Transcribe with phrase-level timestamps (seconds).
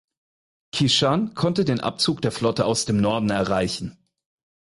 [0.71, 3.99] Qishan konnte den Abzug der Flotte aus dem Norden erreichen.